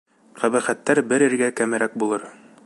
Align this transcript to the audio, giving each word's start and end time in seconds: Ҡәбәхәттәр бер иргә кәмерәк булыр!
Ҡәбәхәттәр 0.39 1.01
бер 1.11 1.25
иргә 1.27 1.51
кәмерәк 1.61 2.01
булыр! 2.05 2.27